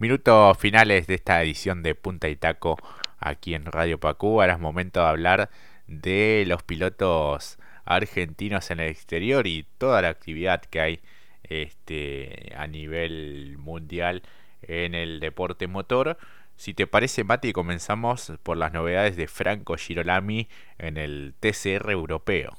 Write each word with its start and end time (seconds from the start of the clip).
Minutos 0.00 0.56
finales 0.58 1.08
de 1.08 1.14
esta 1.14 1.42
edición 1.42 1.82
de 1.82 1.96
Punta 1.96 2.28
y 2.28 2.36
Taco 2.36 2.76
aquí 3.18 3.54
en 3.54 3.64
Radio 3.64 3.98
Pacú. 3.98 4.40
Ahora 4.40 4.52
es 4.52 4.60
momento 4.60 5.00
de 5.00 5.06
hablar 5.06 5.50
de 5.88 6.44
los 6.46 6.62
pilotos 6.62 7.58
argentinos 7.84 8.70
en 8.70 8.78
el 8.78 8.90
exterior 8.90 9.48
y 9.48 9.66
toda 9.76 10.00
la 10.00 10.10
actividad 10.10 10.62
que 10.62 10.80
hay 10.80 11.00
este, 11.42 12.52
a 12.56 12.68
nivel 12.68 13.56
mundial 13.58 14.22
en 14.62 14.94
el 14.94 15.18
deporte 15.18 15.66
motor. 15.66 16.16
Si 16.54 16.74
te 16.74 16.86
parece, 16.86 17.24
Mati, 17.24 17.52
comenzamos 17.52 18.32
por 18.44 18.56
las 18.56 18.72
novedades 18.72 19.16
de 19.16 19.26
Franco 19.26 19.76
Girolami 19.76 20.46
en 20.78 20.96
el 20.96 21.34
TCR 21.40 21.90
europeo. 21.90 22.56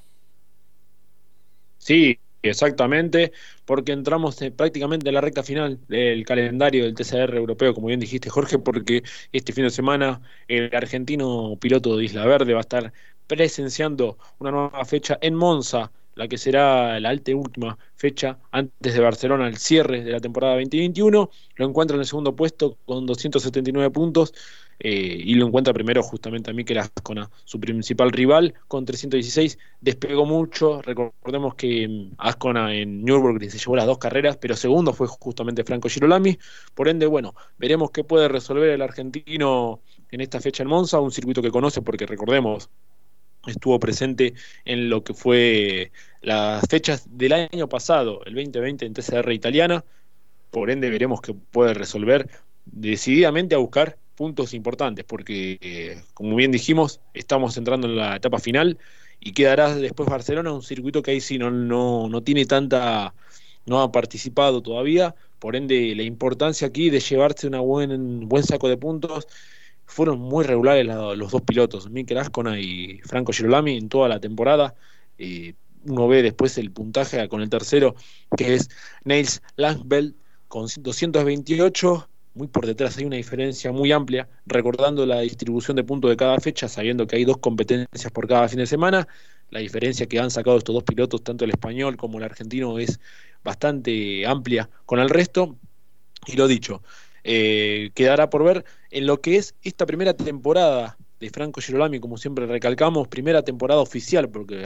Sí, 1.78 2.20
exactamente, 2.42 3.32
porque 3.66 3.92
entramos 3.92 4.38
prácticamente 4.56 5.10
en 5.10 5.16
la 5.16 5.22
recta 5.22 5.44
final 5.44 5.80
del 5.88 6.26
calendario 6.26 6.84
del 6.86 6.96
TCR 6.96 7.36
europeo, 7.36 7.74
como 7.74 7.88
bien 7.88 8.00
dijiste, 8.00 8.30
Jorge, 8.30 8.60
porque 8.60 9.04
este 9.32 9.54
fin 9.54 9.66
de 9.66 9.70
semana 9.72 10.22
el 10.48 10.74
argentino 10.76 11.58
piloto 11.60 11.98
de 11.98 12.06
Isla 12.06 12.26
Verde 12.26 12.54
va 12.54 12.60
a 12.60 12.62
estar 12.62 12.94
presenciando 13.28 14.18
una 14.40 14.52
nueva 14.52 14.86
fecha 14.86 15.18
en 15.22 15.36
Monza 15.36 15.92
la 16.20 16.28
que 16.28 16.38
será 16.38 17.00
la 17.00 17.12
última 17.34 17.78
fecha 17.96 18.40
antes 18.52 18.94
de 18.94 19.00
Barcelona, 19.00 19.48
el 19.48 19.58
cierre 19.58 20.04
de 20.04 20.12
la 20.12 20.20
temporada 20.20 20.56
2021. 20.56 21.30
Lo 21.56 21.66
encuentra 21.66 21.96
en 21.96 22.02
el 22.02 22.08
segundo 22.08 22.36
puesto 22.36 22.78
con 22.86 23.06
279 23.06 23.90
puntos 23.92 24.34
eh, 24.80 25.22
y 25.26 25.34
lo 25.36 25.46
encuentra 25.48 25.74
primero 25.74 26.02
justamente 26.02 26.52
a 26.52 26.54
Mikel 26.54 26.78
Ascona, 26.78 27.30
su 27.44 27.60
principal 27.60 28.12
rival, 28.12 28.54
con 28.68 28.86
316. 28.86 29.60
Despegó 29.82 30.26
mucho, 30.26 30.82
recordemos 30.82 31.56
que 31.56 31.88
mm, 31.88 32.14
Ascona 32.18 32.74
en 32.74 33.04
Nürburgring 33.04 33.52
se 33.52 33.58
llevó 33.58 33.76
las 33.76 33.86
dos 33.86 33.98
carreras, 33.98 34.38
pero 34.38 34.56
segundo 34.56 34.94
fue 34.94 35.08
justamente 35.08 35.66
Franco 35.66 35.90
Girolami. 35.90 36.40
Por 36.74 36.88
ende, 36.88 37.06
bueno, 37.08 37.36
veremos 37.58 37.92
qué 37.92 38.06
puede 38.06 38.30
resolver 38.30 38.70
el 38.70 38.82
argentino 38.82 39.82
en 40.12 40.22
esta 40.22 40.40
fecha 40.40 40.64
en 40.64 40.70
Monza, 40.70 41.00
un 41.00 41.12
circuito 41.12 41.42
que 41.42 41.52
conoce 41.52 41.82
porque 41.82 42.06
recordemos 42.06 42.70
estuvo 43.48 43.80
presente 43.80 44.34
en 44.66 44.90
lo 44.90 45.04
que 45.04 45.14
fue 45.14 45.92
las 46.22 46.66
fechas 46.68 47.06
del 47.10 47.34
año 47.34 47.70
pasado, 47.70 48.22
el 48.26 48.36
2020 48.36 48.86
en 48.86 48.94
TCR 48.94 49.32
italiana, 49.32 49.84
por 50.52 50.70
ende 50.70 50.90
veremos 50.90 51.22
que 51.22 51.34
puede 51.34 51.74
resolver 51.74 52.30
decididamente 52.66 53.56
a 53.56 53.60
buscar 53.60 53.98
puntos 54.20 54.54
importantes, 54.54 55.06
porque 55.06 55.58
eh, 55.62 56.04
como 56.14 56.36
bien 56.36 56.52
dijimos, 56.52 57.00
estamos 57.14 57.56
entrando 57.56 57.88
en 57.88 57.96
la 57.96 58.18
etapa 58.18 58.38
final 58.38 58.78
y 59.22 59.32
quedará 59.32 59.74
después 59.74 60.10
Barcelona, 60.10 60.52
un 60.52 60.62
circuito 60.62 61.02
que 61.02 61.12
ahí 61.12 61.22
sí 61.22 61.38
no, 61.38 61.50
no, 61.52 62.10
no 62.10 62.22
tiene 62.22 62.46
tanta, 62.46 63.14
no 63.66 63.82
ha 63.82 63.94
participado 63.94 64.62
todavía, 64.62 65.16
por 65.40 65.56
ende 65.56 65.96
la 65.96 66.04
importancia 66.04 66.68
aquí 66.68 66.90
de 66.90 67.00
llevarse 67.00 67.48
un 67.48 67.66
buen, 67.66 68.28
buen 68.28 68.44
saco 68.44 68.68
de 68.68 68.76
puntos 68.76 69.26
fueron 69.86 70.20
muy 70.20 70.44
regulares 70.44 70.86
los 70.86 71.32
dos 71.32 71.42
pilotos, 71.44 71.90
Mikel 71.90 72.18
Ascona 72.18 72.60
y 72.60 73.00
Franco 73.06 73.32
Girolami 73.32 73.78
en 73.78 73.88
toda 73.88 74.10
la 74.10 74.20
temporada. 74.20 74.76
Eh, 75.18 75.54
uno 75.86 76.10
ve 76.10 76.24
después 76.24 76.58
el 76.58 76.72
puntaje 76.72 77.26
con 77.30 77.42
el 77.42 77.50
tercero, 77.50 77.96
que 78.36 78.56
es 78.56 78.70
Niels 79.06 79.42
Langveld 79.56 80.14
con 80.50 80.68
228, 80.78 82.10
muy 82.34 82.48
por 82.48 82.66
detrás 82.66 82.98
hay 82.98 83.06
una 83.06 83.16
diferencia 83.18 83.72
muy 83.72 83.92
amplia, 83.92 84.30
recordando 84.46 85.06
la 85.06 85.22
distribución 85.22 85.76
de 85.76 85.84
puntos 85.84 86.10
de 86.10 86.18
cada 86.18 86.40
fecha, 86.40 86.68
sabiendo 86.68 87.08
que 87.08 87.16
hay 87.16 87.26
dos 87.26 87.38
competencias 87.38 88.12
por 88.12 88.28
cada 88.28 88.48
fin 88.48 88.60
de 88.60 88.68
semana, 88.68 89.08
la 89.50 89.60
diferencia 89.60 90.08
que 90.08 90.20
han 90.20 90.32
sacado 90.32 90.58
estos 90.58 90.74
dos 90.74 90.84
pilotos, 90.84 91.24
tanto 91.24 91.46
el 91.46 91.52
español 91.52 91.98
como 91.98 92.18
el 92.18 92.24
argentino, 92.24 92.80
es 92.80 93.00
bastante 93.44 94.26
amplia 94.26 94.70
con 94.86 95.00
el 95.00 95.10
resto. 95.10 95.58
Y 96.28 96.36
lo 96.36 96.48
dicho, 96.48 96.84
eh, 97.24 97.92
quedará 97.96 98.30
por 98.30 98.44
ver 98.44 98.66
en 98.92 99.08
lo 99.08 99.22
que 99.22 99.38
es 99.38 99.56
esta 99.64 99.86
primera 99.86 100.14
temporada 100.14 100.98
de 101.20 101.30
Franco 101.30 101.62
Girolami, 101.62 102.00
como 102.00 102.18
siempre 102.18 102.46
recalcamos, 102.46 103.08
primera 103.08 103.44
temporada 103.44 103.82
oficial, 103.82 104.30
porque 104.30 104.64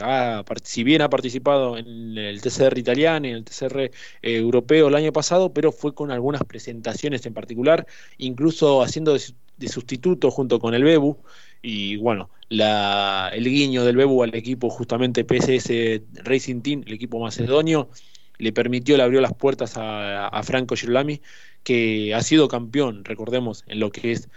si 0.62 0.84
bien 0.84 1.02
ha 1.02 1.10
participado 1.10 1.76
en 1.76 2.16
el 2.16 2.40
TCR 2.40 2.78
italiano 2.78 3.26
y 3.26 3.30
en 3.30 3.36
el 3.36 3.44
TCR 3.44 3.80
eh, 3.80 3.90
europeo 4.22 4.88
el 4.88 4.94
año 4.94 5.12
pasado, 5.12 5.52
pero 5.52 5.72
fue 5.72 5.94
con 5.94 6.12
algunas 6.12 6.44
presentaciones 6.44 7.26
en 7.26 7.34
particular, 7.34 7.86
incluso 8.18 8.82
haciendo 8.82 9.14
de, 9.14 9.68
sustituto 9.68 10.30
junto 10.30 10.60
con 10.60 10.74
el 10.74 10.84
Bebu, 10.84 11.18
y 11.62 11.96
bueno, 11.96 12.30
el 12.50 13.44
guiño 13.44 13.84
del 13.84 13.96
Bebu 13.96 14.22
al 14.22 14.34
equipo 14.34 14.68
justamente 14.70 15.24
PSS 15.24 16.02
Racing 16.24 16.60
Team, 16.60 16.82
el 16.86 16.92
equipo 16.92 17.18
macedonio, 17.18 17.88
le 18.38 18.52
permitió, 18.52 18.96
le 18.96 19.04
abrió 19.04 19.20
las 19.20 19.32
puertas 19.32 19.76
a, 19.76 20.28
a 20.28 20.42
Franco 20.42 20.76
Girolami 20.76 21.20
que 21.62 22.14
ha 22.14 22.20
sido 22.22 22.48
campeón, 22.48 23.04
recordemos, 23.04 23.64
en 23.66 23.80
lo 23.80 23.90
que 23.90 24.12
es 24.12 24.28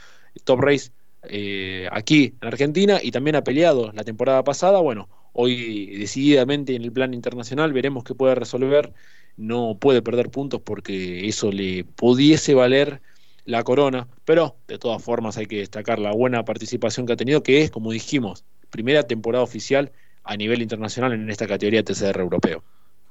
Top 0.46 0.62
Race 0.62 0.92
eh, 1.30 1.88
aquí 1.92 2.36
en 2.42 2.48
Argentina 2.48 3.00
y 3.02 3.12
también 3.12 3.36
ha 3.36 3.44
peleado 3.44 3.92
la 3.94 4.04
temporada 4.04 4.44
pasada. 4.44 4.80
Bueno, 4.80 5.10
hoy 5.34 5.98
decididamente 5.98 6.76
en 6.76 6.84
el 6.84 6.92
plan 6.92 7.14
internacional 7.14 7.74
veremos 7.74 8.04
qué 8.04 8.16
puede 8.16 8.36
resolver. 8.36 8.94
No 9.38 9.78
puede 9.80 10.02
perder 10.02 10.30
puntos 10.30 10.62
porque 10.62 11.28
eso 11.28 11.52
le 11.52 11.84
pudiese 11.84 12.56
valer 12.56 13.02
la 13.46 13.64
corona, 13.64 14.08
pero 14.26 14.58
de 14.68 14.78
todas 14.78 15.02
formas 15.02 15.38
hay 15.38 15.46
que 15.46 15.58
destacar 15.58 16.00
la 16.00 16.12
buena 16.12 16.44
participación 16.44 17.06
que 17.06 17.14
ha 17.14 17.18
tenido, 17.18 17.44
que 17.44 17.62
es, 17.62 17.72
como 17.72 17.92
dijimos, 17.92 18.44
primera 18.70 19.04
temporada 19.04 19.44
oficial 19.44 19.92
a 20.24 20.36
nivel 20.36 20.62
internacional 20.62 21.14
en 21.14 21.30
esta 21.30 21.48
categoría 21.48 21.84
TCR 21.84 22.20
europeo. 22.20 22.64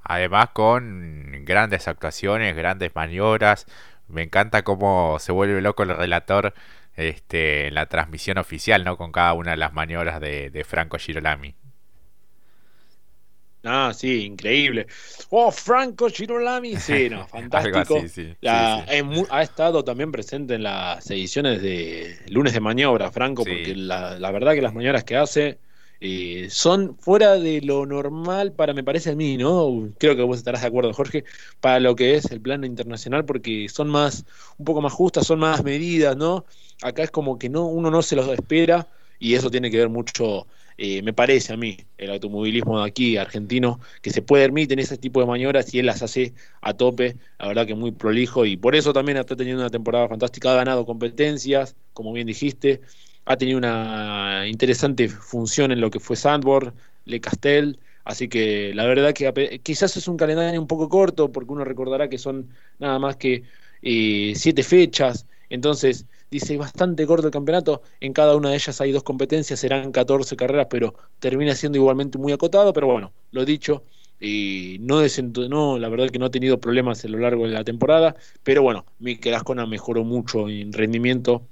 Además 0.03 0.51
con 0.53 1.45
grandes 1.45 1.89
actuaciones, 1.89 2.55
grandes 2.55 2.95
maniobras, 2.95 3.67
me 4.09 4.23
encanta 4.23 4.63
cómo 4.63 5.19
se 5.19 5.33
vuelve 5.33 5.61
loco 5.61 5.83
el 5.83 5.97
relator 5.97 6.55
este, 6.97 7.69
en 7.69 7.75
la 7.75 7.87
transmisión 7.87 8.39
oficial, 8.39 8.85
¿no? 8.85 8.97
Con 8.97 9.13
cada 9.13 9.35
una 9.35 9.53
de 9.53 9.57
las 9.59 9.73
maniobras 9.73 10.21
de, 10.21 10.65
Franco 10.67 10.99
Girolami. 10.99 11.55
Ah, 13.65 13.93
sí, 13.95 14.25
increíble. 14.25 14.87
Oh, 15.31 15.51
Franco 15.51 16.09
Girolami, 16.09 16.77
sí, 16.77 17.09
no, 17.11 17.27
fantástico. 17.27 18.01
ha 18.43 19.43
estado 19.43 19.85
también 19.85 20.13
presente 20.13 20.55
en 20.55 20.63
las 20.63 21.11
ediciones 21.11 21.61
de 21.61 22.17
lunes 22.29 22.53
de 22.53 22.61
maniobra, 22.61 23.11
Franco, 23.11 23.45
porque 23.45 23.75
la, 23.75 24.19
la, 24.19 24.31
verdad 24.31 24.55
que 24.55 24.63
las 24.63 24.73
maniobras 24.73 25.05
que 25.05 25.17
hace 25.17 25.59
eh, 26.01 26.49
son 26.51 26.97
fuera 26.99 27.35
de 27.39 27.61
lo 27.63 27.87
normal 27.87 28.53
para, 28.53 28.75
me 28.75 28.85
parece 28.85 29.11
a 29.11 29.17
mí, 29.17 29.37
¿no? 29.37 29.91
Creo 29.99 30.17
que 30.17 30.23
vos 30.23 30.39
estarás 30.39 30.63
de 30.63 30.69
acuerdo, 30.69 30.93
Jorge, 30.93 31.25
para 31.61 31.81
lo 31.81 31.97
que 31.97 32.17
es 32.17 32.31
el 32.31 32.41
plano 32.41 32.67
internacional, 32.67 33.25
porque 33.25 33.69
son 33.69 33.89
más, 33.89 34.25
un 34.59 34.65
poco 34.65 34.81
más 34.83 34.93
justas, 34.93 35.27
son 35.27 35.39
más 35.39 35.65
medidas, 35.65 36.17
¿no? 36.17 36.45
Acá 36.83 37.03
es 37.03 37.11
como 37.11 37.39
que 37.39 37.49
no, 37.49 37.67
uno 37.67 37.91
no 37.91 38.03
se 38.03 38.17
los 38.17 38.29
espera 38.29 38.89
y 39.19 39.35
eso 39.35 39.51
tiene 39.51 39.71
que 39.71 39.79
ver 39.79 39.89
mucho, 39.89 40.47
eh, 40.77 41.03
me 41.03 41.13
parece 41.15 41.53
a 41.55 41.57
mí, 41.57 41.79
el 41.97 42.11
automovilismo 42.11 42.81
de 42.81 42.87
aquí, 42.89 43.17
argentino, 43.17 43.81
que 44.03 44.11
se 44.11 44.23
puede 44.23 44.45
permitir 44.45 44.79
ese 44.81 44.99
tipo 44.99 45.21
de 45.21 45.27
maniobras 45.27 45.73
y 45.75 45.79
él 45.79 45.87
las 45.87 46.03
hace 46.03 46.35
a 46.61 46.75
tope, 46.75 47.17
la 47.39 47.49
verdad 47.49 47.67
que 47.67 47.75
muy 47.75 47.93
prolijo 47.93 48.45
y 48.45 48.57
por 48.59 48.77
eso 48.77 48.93
también 48.93 49.17
está 49.19 49.37
teniendo 49.37 49.63
una 49.63 49.71
temporada 49.71 50.09
fantástica, 50.09 50.53
ha 50.53 50.57
ganado 50.57 50.85
competencias, 50.85 51.77
como 51.95 52.13
bien 52.13 52.27
dijiste, 52.27 52.83
ha 53.27 53.37
tenido 53.37 53.59
una 53.59 54.45
interesante 54.49 55.09
función 55.09 55.73
en 55.73 55.81
lo 55.81 55.91
que 55.91 56.01
fue 56.01 56.17
Sandborg, 56.17 56.73
Le 57.05 57.21
Castel, 57.21 57.79
así 58.05 58.29
que 58.29 58.73
la 58.75 58.87
verdad 58.87 59.13
que 59.13 59.61
quizás 59.63 59.97
es 59.97 60.09
un 60.09 60.17
calendario 60.17 60.61
un 60.61 60.67
poco 60.69 60.89
corto, 60.89 61.33
porque 61.33 61.53
uno 61.53 61.65
recordará 61.65 62.09
que 62.09 62.19
son 62.19 62.49
nada 62.79 62.99
más 63.01 63.17
que 63.17 63.43
eh, 63.83 64.33
siete 64.37 64.63
fechas, 64.63 65.27
entonces 65.49 66.07
dice 66.31 66.57
bastante 66.57 67.07
corto 67.07 67.27
el 67.27 67.33
campeonato, 67.33 67.83
en 68.01 68.13
cada 68.13 68.37
una 68.37 68.51
de 68.51 68.57
ellas 68.57 68.81
hay 68.81 68.93
dos 68.93 69.03
competencias, 69.03 69.61
serán 69.61 69.93
14 69.93 70.37
carreras, 70.37 70.67
pero 70.71 70.95
termina 71.19 71.55
siendo 71.55 71.79
igualmente 71.79 72.19
muy 72.19 72.33
acotado, 72.33 72.73
pero 72.73 72.87
bueno, 72.87 73.13
lo 73.33 73.45
dicho, 73.45 73.85
y 74.21 74.79
no 74.81 75.03
no, 75.49 75.79
la 75.79 75.89
verdad 75.89 76.09
que 76.11 76.19
no 76.19 76.27
ha 76.27 76.31
tenido 76.31 76.61
problemas 76.61 77.05
a 77.05 77.09
lo 77.09 77.19
largo 77.19 77.47
de 77.47 77.53
la 77.55 77.65
temporada, 77.65 78.15
pero 78.43 78.63
bueno, 78.63 78.87
Mikel 78.99 79.35
Ascona 79.35 79.67
mejoró 79.67 80.05
mucho 80.05 80.49
en 80.49 80.73
rendimiento 80.73 81.47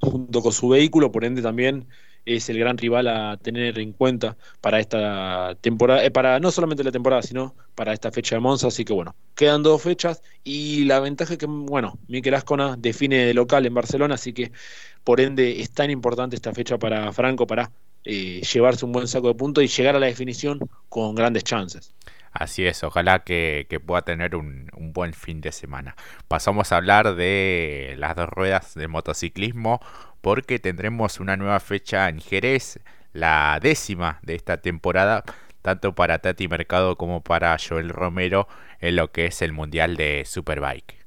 junto 0.00 0.42
con 0.42 0.52
su 0.52 0.68
vehículo, 0.68 1.12
por 1.12 1.24
ende 1.24 1.42
también 1.42 1.88
es 2.26 2.48
el 2.48 2.58
gran 2.58 2.76
rival 2.76 3.06
a 3.08 3.36
tener 3.38 3.78
en 3.78 3.92
cuenta 3.92 4.36
para 4.60 4.80
esta 4.80 5.56
temporada, 5.60 6.04
eh, 6.04 6.10
para 6.10 6.40
no 6.40 6.50
solamente 6.50 6.82
la 6.84 6.90
temporada, 6.92 7.22
sino 7.22 7.54
para 7.74 7.92
esta 7.92 8.10
fecha 8.10 8.36
de 8.36 8.40
Monza, 8.40 8.66
así 8.66 8.84
que 8.84 8.92
bueno, 8.92 9.14
quedan 9.34 9.62
dos 9.62 9.82
fechas 9.82 10.22
y 10.42 10.84
la 10.84 11.00
ventaja 11.00 11.34
es 11.34 11.38
que, 11.38 11.46
bueno, 11.46 11.98
Miquel 12.08 12.34
Ascona 12.34 12.76
define 12.76 13.26
de 13.26 13.34
local 13.34 13.64
en 13.64 13.74
Barcelona, 13.74 14.16
así 14.16 14.32
que 14.32 14.52
por 15.04 15.20
ende 15.20 15.60
es 15.60 15.72
tan 15.72 15.90
importante 15.90 16.36
esta 16.36 16.52
fecha 16.52 16.78
para 16.78 17.12
Franco 17.12 17.46
para 17.46 17.72
eh, 18.04 18.40
llevarse 18.42 18.84
un 18.84 18.92
buen 18.92 19.08
saco 19.08 19.28
de 19.28 19.34
puntos 19.34 19.64
y 19.64 19.68
llegar 19.68 19.96
a 19.96 20.00
la 20.00 20.06
definición 20.06 20.58
con 20.88 21.14
grandes 21.14 21.44
chances. 21.44 21.94
Así 22.38 22.66
es, 22.66 22.84
ojalá 22.84 23.24
que, 23.24 23.66
pueda 23.84 24.02
tener 24.02 24.36
un, 24.36 24.68
buen 24.92 25.14
fin 25.14 25.40
de 25.40 25.52
semana. 25.52 25.96
Pasamos 26.28 26.70
a 26.70 26.76
hablar 26.76 27.14
de 27.14 27.94
las 27.98 28.14
dos 28.14 28.28
ruedas 28.28 28.74
de 28.74 28.88
motociclismo 28.88 29.80
porque 30.20 30.58
tendremos 30.58 31.18
una 31.18 31.36
nueva 31.36 31.60
fecha 31.60 32.08
en 32.08 32.20
Jerez, 32.20 32.80
la 33.14 33.58
décima 33.62 34.18
de 34.22 34.34
esta 34.34 34.58
temporada, 34.58 35.24
tanto 35.62 35.94
para 35.94 36.18
Tati 36.18 36.46
Mercado 36.46 36.96
como 36.96 37.22
para 37.22 37.56
Joel 37.58 37.88
Romero 37.88 38.48
en 38.80 38.96
lo 38.96 39.10
que 39.12 39.26
es 39.26 39.40
el 39.40 39.52
Mundial 39.52 39.96
de 39.96 40.24
Superbike. 40.26 41.06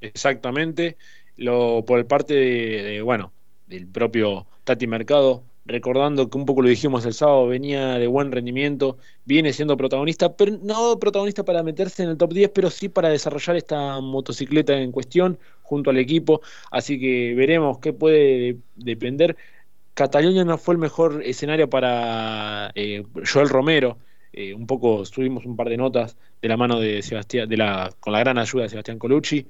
Exactamente. 0.00 0.96
Lo, 1.36 1.84
por 1.84 2.04
parte 2.08 2.34
de, 2.34 3.02
bueno, 3.02 3.32
del 3.68 3.86
propio 3.86 4.46
Tati 4.64 4.88
Mercado, 4.88 5.44
recordando 5.68 6.30
que 6.30 6.38
un 6.38 6.46
poco 6.46 6.62
lo 6.62 6.68
dijimos 6.68 7.04
el 7.04 7.12
sábado, 7.12 7.46
venía 7.46 7.98
de 7.98 8.06
buen 8.06 8.32
rendimiento, 8.32 8.98
viene 9.24 9.52
siendo 9.52 9.76
protagonista, 9.76 10.34
pero 10.34 10.58
no 10.62 10.98
protagonista 10.98 11.44
para 11.44 11.62
meterse 11.62 12.02
en 12.02 12.08
el 12.10 12.16
top 12.16 12.32
10, 12.32 12.50
pero 12.54 12.70
sí 12.70 12.88
para 12.88 13.10
desarrollar 13.10 13.56
esta 13.56 14.00
motocicleta 14.00 14.72
en 14.80 14.92
cuestión 14.92 15.38
junto 15.62 15.90
al 15.90 15.98
equipo, 15.98 16.40
así 16.70 16.98
que 16.98 17.34
veremos 17.34 17.78
qué 17.78 17.92
puede 17.92 18.58
depender. 18.76 19.36
Cataluña 19.94 20.44
no 20.44 20.58
fue 20.58 20.74
el 20.74 20.78
mejor 20.78 21.22
escenario 21.24 21.68
para 21.68 22.72
eh, 22.74 23.04
Joel 23.30 23.48
Romero, 23.50 23.98
eh, 24.32 24.54
un 24.54 24.66
poco 24.66 25.04
subimos 25.04 25.44
un 25.44 25.56
par 25.56 25.68
de 25.68 25.76
notas 25.76 26.16
de 26.40 26.48
la 26.48 26.56
mano 26.56 26.80
de 26.80 27.02
Sebastián, 27.02 27.48
de 27.48 27.56
la, 27.58 27.92
con 28.00 28.12
la 28.12 28.20
gran 28.20 28.38
ayuda 28.38 28.62
de 28.64 28.68
Sebastián 28.70 28.98
Colucci, 28.98 29.46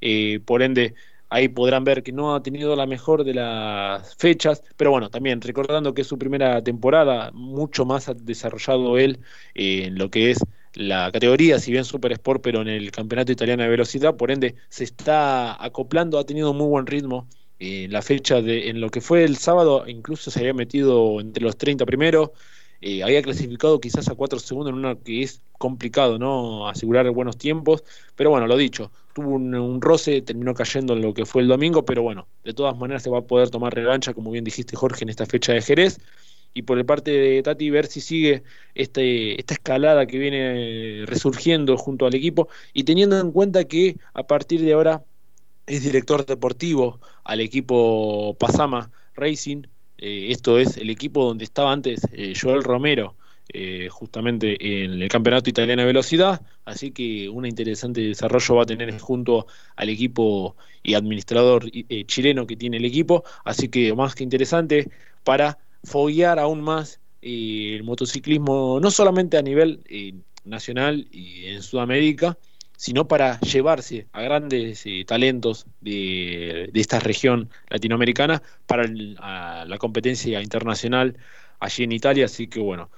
eh, 0.00 0.40
por 0.44 0.62
ende 0.62 0.94
Ahí 1.30 1.48
podrán 1.48 1.84
ver 1.84 2.02
que 2.02 2.12
no 2.12 2.34
ha 2.34 2.42
tenido 2.42 2.74
la 2.76 2.86
mejor 2.86 3.24
de 3.24 3.34
las 3.34 4.14
fechas, 4.16 4.62
pero 4.76 4.90
bueno, 4.90 5.10
también 5.10 5.40
recordando 5.40 5.92
que 5.94 6.02
es 6.02 6.06
su 6.08 6.18
primera 6.18 6.62
temporada, 6.62 7.30
mucho 7.32 7.84
más 7.84 8.08
ha 8.08 8.14
desarrollado 8.14 8.98
él 8.98 9.20
eh, 9.54 9.84
en 9.86 9.98
lo 9.98 10.10
que 10.10 10.30
es 10.30 10.38
la 10.74 11.10
categoría, 11.12 11.58
si 11.58 11.72
bien 11.72 11.84
Super 11.84 12.12
Sport, 12.12 12.42
pero 12.42 12.62
en 12.62 12.68
el 12.68 12.90
campeonato 12.90 13.32
italiano 13.32 13.62
de 13.62 13.68
velocidad, 13.68 14.16
por 14.16 14.30
ende 14.30 14.56
se 14.68 14.84
está 14.84 15.62
acoplando, 15.62 16.18
ha 16.18 16.24
tenido 16.26 16.52
muy 16.54 16.68
buen 16.68 16.86
ritmo. 16.86 17.28
en 17.58 17.92
la 17.92 18.02
fecha 18.02 18.40
de, 18.40 18.68
en 18.68 18.80
lo 18.80 18.88
que 18.90 19.00
fue 19.00 19.24
el 19.24 19.36
sábado, 19.36 19.84
incluso 19.88 20.30
se 20.30 20.38
había 20.40 20.54
metido 20.54 21.20
entre 21.20 21.42
los 21.42 21.56
30 21.56 21.84
primeros, 21.86 22.30
eh, 22.80 23.02
había 23.02 23.22
clasificado 23.22 23.80
quizás 23.80 24.08
a 24.08 24.14
4 24.14 24.38
segundos 24.38 24.72
en 24.72 24.78
una 24.78 24.94
que 24.96 25.22
es 25.22 25.42
complicado, 25.58 26.18
¿no? 26.18 26.68
Asegurar 26.68 27.10
buenos 27.10 27.36
tiempos, 27.36 27.82
pero 28.14 28.30
bueno, 28.30 28.46
lo 28.46 28.56
dicho, 28.56 28.92
tuvo 29.14 29.30
un, 29.30 29.80
roce, 29.80 30.22
terminó 30.22 30.54
cayendo 30.54 30.94
en 30.94 31.02
lo 31.02 31.12
que 31.12 31.26
fue 31.26 31.42
el 31.42 31.48
domingo, 31.48 31.84
pero 31.84 32.02
bueno, 32.02 32.28
de 32.44 32.54
todas 32.54 32.76
maneras 32.78 33.02
se 33.02 33.10
va 33.10 33.18
a 33.18 33.22
poder 33.22 33.50
tomar 33.50 33.74
revancha, 33.74 34.14
como 34.14 34.30
bien 34.30 34.44
dijiste 34.44 34.76
Jorge, 34.76 35.04
en 35.04 35.08
esta 35.10 35.26
fecha 35.26 35.52
de 35.52 35.62
Jerez. 35.62 35.98
Y 36.54 36.62
por 36.62 36.78
el 36.78 36.86
parte 36.86 37.10
de 37.10 37.42
Tati, 37.42 37.70
ver 37.70 37.86
si 37.86 38.00
sigue 38.00 38.42
este, 38.74 39.38
esta 39.38 39.54
escalada 39.54 40.06
que 40.06 40.18
viene 40.18 41.04
resurgiendo 41.06 41.76
junto 41.76 42.06
al 42.06 42.14
equipo 42.14 42.48
y 42.72 42.84
teniendo 42.84 43.18
en 43.20 43.32
cuenta 43.32 43.64
que 43.64 43.96
a 44.14 44.26
partir 44.26 44.62
de 44.62 44.72
ahora 44.72 45.04
es 45.66 45.82
director 45.82 46.24
deportivo 46.26 47.00
al 47.24 47.40
equipo 47.40 48.34
Pasama 48.38 48.90
Racing, 49.14 49.64
eh, 49.98 50.28
esto 50.30 50.58
es 50.58 50.76
el 50.76 50.90
equipo 50.90 51.24
donde 51.24 51.44
estaba 51.44 51.72
antes 51.72 52.00
eh, 52.12 52.32
Joel 52.40 52.62
Romero, 52.62 53.16
eh, 53.50 53.88
justamente 53.90 54.84
en 54.84 55.02
el 55.02 55.08
Campeonato 55.08 55.50
Italiano 55.50 55.82
de 55.82 55.86
Velocidad, 55.86 56.40
así 56.64 56.92
que 56.92 57.28
un 57.28 57.46
interesante 57.46 58.00
desarrollo 58.02 58.56
va 58.56 58.62
a 58.62 58.66
tener 58.66 58.96
junto 58.98 59.46
al 59.74 59.88
equipo 59.88 60.56
y 60.82 60.94
administrador 60.94 61.70
chileno 62.06 62.46
que 62.46 62.56
tiene 62.56 62.76
el 62.76 62.84
equipo, 62.84 63.24
así 63.44 63.68
que 63.68 63.94
más 63.94 64.14
que 64.14 64.24
interesante 64.24 64.90
para 65.24 65.58
foguear 65.82 66.38
aún 66.38 66.60
más 66.60 67.00
el 67.22 67.82
motociclismo, 67.84 68.78
no 68.80 68.90
solamente 68.90 69.36
a 69.38 69.42
nivel 69.42 69.82
nacional 70.44 71.08
y 71.10 71.46
en 71.46 71.62
Sudamérica, 71.62 72.38
sino 72.78 73.08
para 73.08 73.40
llevarse 73.40 74.06
a 74.12 74.22
grandes 74.22 74.86
eh, 74.86 75.04
talentos 75.04 75.66
de, 75.80 76.70
esta 76.74 77.00
región 77.00 77.50
latinoamericana 77.68 78.40
para 78.66 78.86
la 78.86 79.78
competencia 79.78 80.40
internacional 80.40 81.16
allí 81.58 81.82
en 81.82 81.90
Italia. 81.90 82.26
Así 82.26 82.46
que 82.46 82.60
bueno, 82.60 82.88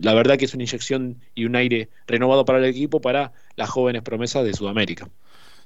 la 0.00 0.14
verdad 0.14 0.36
que 0.36 0.46
es 0.46 0.54
una 0.54 0.64
inyección 0.64 1.22
y 1.36 1.44
un 1.44 1.54
aire 1.54 1.90
renovado 2.08 2.44
para 2.44 2.58
el 2.58 2.64
equipo, 2.64 3.00
para 3.00 3.32
las 3.54 3.70
jóvenes 3.70 4.02
promesas 4.02 4.44
de 4.44 4.52
Sudamérica. 4.52 5.08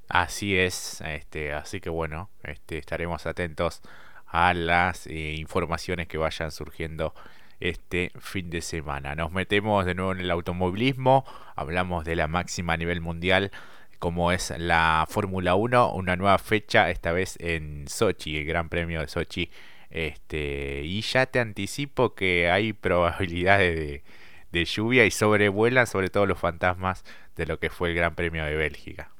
Así 0.06 0.58
es, 0.58 1.00
este, 1.00 1.54
así 1.54 1.80
que 1.80 1.88
bueno, 1.88 2.28
este, 2.42 2.76
estaremos 2.76 3.24
atentos 3.24 3.80
a 4.26 4.52
las 4.52 5.06
eh, 5.06 5.36
informaciones 5.38 6.06
que 6.06 6.18
vayan 6.18 6.50
surgiendo 6.50 7.14
este 7.60 8.12
fin 8.18 8.50
de 8.50 8.62
semana. 8.62 9.14
Nos 9.14 9.32
metemos 9.32 9.86
de 9.86 9.94
nuevo 9.94 10.12
en 10.12 10.20
el 10.20 10.30
automovilismo, 10.30 11.24
hablamos 11.54 12.04
de 12.04 12.16
la 12.16 12.26
máxima 12.26 12.72
a 12.72 12.76
nivel 12.76 13.00
mundial 13.00 13.50
como 14.00 14.32
es 14.32 14.52
la 14.58 15.06
Fórmula 15.08 15.54
1, 15.54 15.92
una 15.92 16.16
nueva 16.16 16.38
fecha, 16.38 16.90
esta 16.90 17.12
vez 17.12 17.36
en 17.38 17.86
Sochi, 17.86 18.38
el 18.38 18.46
Gran 18.46 18.70
Premio 18.70 19.00
de 19.00 19.08
Sochi. 19.08 19.50
Este, 19.90 20.82
y 20.84 21.02
ya 21.02 21.26
te 21.26 21.38
anticipo 21.38 22.14
que 22.14 22.50
hay 22.50 22.72
probabilidades 22.72 24.02
de, 24.50 24.64
lluvia 24.64 25.04
y 25.04 25.10
sobrevuelan 25.10 25.86
sobre 25.86 26.08
todo 26.08 26.26
los 26.26 26.38
fantasmas 26.38 27.04
de 27.36 27.46
lo 27.46 27.60
que 27.60 27.68
fue 27.68 27.90
el 27.90 27.94
Gran 27.94 28.14
Premio 28.14 28.44
de 28.44 28.56
Bélgica. 28.56 29.10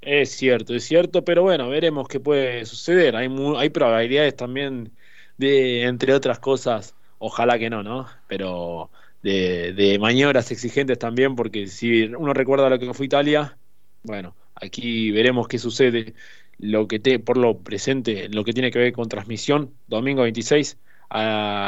Es 0.00 0.30
cierto, 0.30 0.74
es 0.74 0.84
cierto, 0.84 1.24
pero 1.24 1.42
bueno, 1.42 1.68
veremos 1.68 2.08
qué 2.08 2.20
puede 2.20 2.64
suceder. 2.64 3.16
Hay, 3.16 3.28
hay 3.58 3.68
probabilidades 3.68 4.34
también 4.34 4.92
de, 5.36 5.82
entre 5.84 6.14
otras 6.14 6.38
cosas, 6.38 6.94
ojalá 7.18 7.58
que 7.58 7.70
no, 7.70 7.82
¿no? 7.82 8.06
Pero 8.28 8.90
de, 9.22 9.98
maniobras 10.00 10.50
exigentes 10.50 10.98
también, 10.98 11.34
porque 11.36 11.66
si 11.66 12.04
uno 12.04 12.34
recuerda 12.34 12.68
lo 12.68 12.78
que 12.78 12.92
fue 12.94 13.06
Italia, 13.06 13.56
bueno, 14.02 14.36
aquí 14.54 15.10
veremos 15.10 15.48
qué 15.48 15.58
sucede. 15.58 16.14
Lo 16.58 16.86
que 16.86 17.00
te, 17.00 17.18
por 17.18 17.36
lo 17.36 17.58
presente, 17.58 18.28
lo 18.28 18.44
que 18.44 18.52
tiene 18.52 18.70
que 18.70 18.78
ver 18.78 18.92
con 18.92 19.08
transmisión, 19.08 19.74
domingo 19.88 20.22
26 20.22 20.78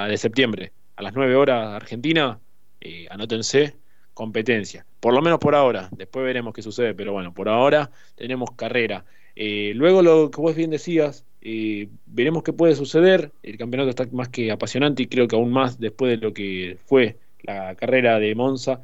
de 0.09 0.17
septiembre, 0.17 0.73
a 0.97 1.03
las 1.03 1.15
9 1.15 1.35
horas 1.37 1.75
Argentina, 1.75 2.41
eh, 2.81 3.07
anótense, 3.11 3.77
competencia. 4.15 4.87
Por 5.01 5.15
lo 5.15 5.23
menos 5.23 5.39
por 5.39 5.55
ahora, 5.55 5.89
después 5.93 6.25
veremos 6.25 6.55
qué 6.55 6.63
sucede, 6.63 6.95
pero 6.95 7.13
bueno, 7.13 7.35
por 7.35 7.49
ahora 7.49 7.91
tenemos 8.17 8.51
carrera. 8.53 9.05
Eh, 9.35 9.73
luego 9.75 10.03
lo 10.03 10.31
que 10.31 10.41
vos 10.41 10.57
bien 10.57 10.71
decías, 10.71 11.25
eh, 11.49 11.89
veremos 12.07 12.43
qué 12.43 12.53
puede 12.53 12.75
suceder. 12.75 13.31
El 13.45 13.57
campeonato 13.57 13.91
está 13.91 14.05
más 14.11 14.29
que 14.31 14.51
apasionante 14.51 15.05
y 15.05 15.07
creo 15.07 15.29
que 15.29 15.37
aún 15.37 15.53
más 15.53 15.79
después 15.79 16.11
de 16.11 16.27
lo 16.27 16.35
que 16.35 16.79
fue 16.87 17.19
la 17.43 17.77
carrera 17.77 18.19
de 18.19 18.35
Monza. 18.35 18.83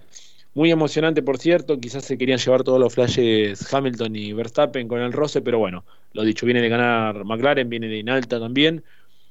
Muy 0.54 0.70
emocionante, 0.70 1.22
por 1.22 1.38
cierto. 1.38 1.80
Quizás 1.80 2.04
se 2.04 2.16
querían 2.16 2.38
llevar 2.38 2.62
todos 2.62 2.78
los 2.78 2.94
flashes 2.94 3.74
Hamilton 3.74 4.14
y 4.14 4.32
Verstappen 4.32 4.86
con 4.86 5.00
el 5.00 5.12
roce, 5.12 5.42
pero 5.42 5.58
bueno, 5.58 5.84
lo 6.12 6.22
dicho, 6.22 6.46
viene 6.46 6.62
de 6.62 6.68
ganar 6.68 7.24
McLaren, 7.24 7.68
viene 7.68 7.88
de 7.88 7.98
Inalta 7.98 8.38
también. 8.38 8.84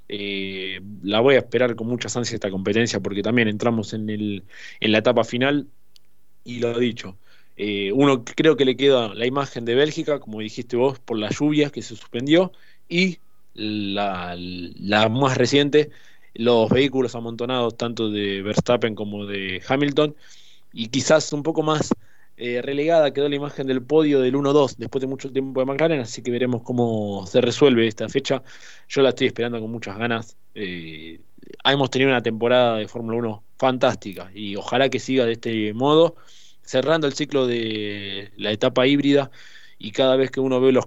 Eh, 0.09 0.81
la 1.03 1.21
voy 1.21 1.35
a 1.35 1.39
esperar 1.39 1.75
con 1.77 1.87
muchas 1.87 2.17
ansias 2.17 2.33
esta 2.33 2.51
competencia 2.51 2.99
porque 2.99 3.23
también 3.23 3.47
entramos 3.47 3.93
en, 3.93 4.09
el, 4.09 4.43
en 4.81 4.91
la 4.91 4.97
etapa 4.97 5.23
final 5.23 5.67
y 6.43 6.59
lo 6.59 6.77
dicho. 6.77 7.17
Eh, 7.55 7.91
uno 7.93 8.25
creo 8.25 8.57
que 8.57 8.65
le 8.65 8.75
queda 8.75 9.13
la 9.13 9.25
imagen 9.25 9.65
de 9.65 9.75
Bélgica, 9.75 10.19
como 10.19 10.39
dijiste 10.39 10.77
vos, 10.77 10.99
por 10.99 11.19
las 11.19 11.39
lluvias 11.39 11.71
que 11.71 11.81
se 11.81 11.95
suspendió, 11.95 12.51
y 12.91 13.19
la, 13.53 14.35
más 15.09 15.37
reciente, 15.37 15.89
los 16.33 16.69
vehículos 16.69 17.15
amontonados 17.15 17.77
tanto 17.77 18.11
de 18.11 18.41
Verstappen 18.41 18.95
como 18.95 19.25
de 19.25 19.63
Hamilton, 19.65 20.15
y 20.73 20.89
quizás 20.89 21.31
un 21.33 21.41
poco 21.41 21.63
más 21.63 21.93
eh, 22.37 22.61
relegada 22.61 23.13
quedó 23.13 23.29
la 23.29 23.35
imagen 23.35 23.67
del 23.67 23.81
podio 23.81 24.19
del 24.19 24.35
1-2 24.35 24.75
después 24.77 25.01
de 25.01 25.07
mucho 25.07 25.31
tiempo 25.31 25.61
de 25.61 25.65
McLaren, 25.65 26.01
así 26.01 26.21
que 26.21 26.31
veremos 26.31 26.63
cómo 26.63 27.25
se 27.27 27.39
resuelve 27.39 27.87
esta 27.87 28.09
fecha. 28.09 28.43
Yo 28.89 29.01
la 29.01 29.09
estoy 29.09 29.27
esperando 29.27 29.59
con 29.61 29.71
muchas 29.71 29.97
ganas. 29.97 30.35
Eh, 30.53 31.21
hemos 31.63 31.89
tenido 31.89 32.09
una 32.09 32.21
temporada 32.21 32.77
de 32.77 32.87
Fórmula 32.87 33.17
1 33.17 33.43
fantástica 33.57 34.31
y 34.33 34.55
ojalá 34.55 34.89
que 34.89 34.99
siga 34.99 35.25
de 35.25 35.33
este 35.33 35.73
modo, 35.73 36.15
cerrando 36.61 37.07
el 37.07 37.13
ciclo 37.13 37.47
de 37.47 38.31
la 38.37 38.51
etapa 38.51 38.85
híbrida 38.87 39.31
y 39.81 39.91
cada 39.91 40.15
vez 40.15 40.31
que 40.31 40.39
uno 40.39 40.61
ve 40.61 40.71
los, 40.71 40.85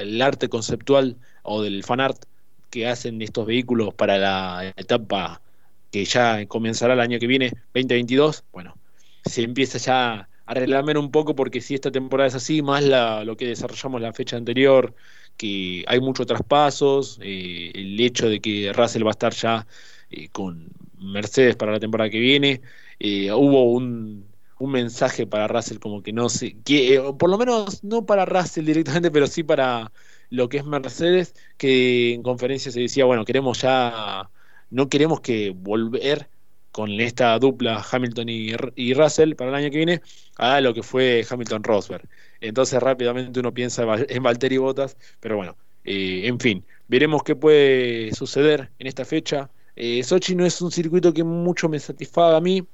el 0.00 0.22
arte 0.22 0.48
conceptual 0.48 1.16
o 1.42 1.62
del 1.62 1.82
fanart 1.82 2.24
que 2.70 2.86
hacen 2.86 3.20
estos 3.22 3.46
vehículos 3.46 3.92
para 3.94 4.18
la 4.18 4.72
etapa 4.76 5.42
que 5.90 6.04
ya 6.04 6.46
comenzará 6.46 6.94
el 6.94 7.00
año 7.00 7.18
que 7.18 7.26
viene, 7.26 7.50
2022, 7.74 8.44
bueno, 8.52 8.76
se 9.24 9.42
empieza 9.42 9.78
ya 9.78 10.28
a 10.46 10.54
reclamar 10.54 10.98
un 10.98 11.10
poco 11.10 11.34
porque 11.34 11.60
si 11.60 11.74
esta 11.74 11.90
temporada 11.90 12.28
es 12.28 12.36
así, 12.36 12.62
más 12.62 12.84
la, 12.84 13.24
lo 13.24 13.36
que 13.36 13.46
desarrollamos 13.46 14.00
la 14.00 14.12
fecha 14.12 14.36
anterior, 14.36 14.94
que 15.36 15.84
hay 15.88 16.00
muchos 16.00 16.26
traspasos, 16.26 17.18
eh, 17.22 17.72
el 17.74 17.98
hecho 18.00 18.28
de 18.28 18.40
que 18.40 18.72
Russell 18.72 19.04
va 19.04 19.10
a 19.10 19.12
estar 19.12 19.32
ya 19.32 19.66
eh, 20.10 20.28
con 20.28 20.68
Mercedes 20.98 21.56
para 21.56 21.72
la 21.72 21.80
temporada 21.80 22.10
que 22.10 22.20
viene, 22.20 22.60
eh, 23.00 23.32
hubo 23.32 23.72
un, 23.72 24.29
un 24.60 24.72
mensaje 24.72 25.26
para 25.26 25.48
Russell 25.48 25.78
como 25.78 26.02
que 26.02 26.12
no 26.12 26.28
sé, 26.28 26.56
que, 26.64 26.94
eh, 26.96 27.02
por 27.18 27.30
lo 27.30 27.38
menos 27.38 27.82
no 27.84 28.06
para 28.06 28.26
Russell 28.26 28.66
directamente, 28.66 29.10
pero 29.10 29.26
sí 29.26 29.42
para 29.42 29.90
lo 30.30 30.48
que 30.48 30.58
es 30.58 30.64
Mercedes, 30.66 31.34
que 31.56 32.14
en 32.14 32.22
conferencia 32.22 32.70
se 32.70 32.80
decía, 32.80 33.04
bueno, 33.06 33.24
queremos 33.24 33.62
ya, 33.62 34.30
no 34.70 34.88
queremos 34.88 35.20
que 35.20 35.50
volver 35.50 36.28
con 36.72 36.90
esta 37.00 37.38
dupla 37.38 37.84
Hamilton 37.90 38.28
y, 38.28 38.94
Russell 38.94 39.34
para 39.34 39.50
el 39.50 39.56
año 39.56 39.70
que 39.70 39.78
viene 39.78 40.02
a 40.36 40.60
lo 40.60 40.74
que 40.74 40.82
fue 40.82 41.26
Hamilton 41.28 41.64
Rosberg. 41.64 42.08
Entonces 42.40 42.80
rápidamente 42.82 43.40
uno 43.40 43.52
piensa 43.54 43.84
en 44.08 44.22
Valtteri 44.22 44.58
Bottas, 44.58 44.96
pero 45.20 45.36
bueno, 45.36 45.56
eh, 45.84 46.22
en 46.26 46.38
fin, 46.38 46.64
veremos 46.88 47.22
qué 47.22 47.34
puede 47.34 48.12
suceder 48.14 48.70
en 48.78 48.86
esta 48.86 49.04
fecha. 49.04 49.50
Eh, 49.76 50.02
Sochi 50.04 50.34
no 50.34 50.44
es 50.46 50.60
un 50.62 50.70
circuito 50.70 51.12
que 51.14 51.24
mucho 51.24 51.68
me 51.68 51.80
satisfaga 51.80 52.36
a 52.36 52.40
mí 52.40 52.66